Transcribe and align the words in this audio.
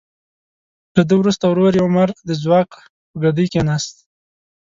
له 0.95 1.03
ده 1.07 1.13
وروسته 1.17 1.43
ورور 1.47 1.73
یې 1.75 1.81
عمر 1.87 2.09
د 2.27 2.29
ځواک 2.43 2.69
په 3.09 3.15
ګدۍ 3.23 3.45
کیناست. 3.53 3.95